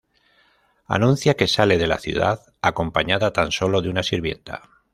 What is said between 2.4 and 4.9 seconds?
acompañada tan sólo de una sirvienta.